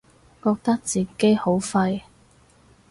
[0.43, 2.01] 覺得自己好廢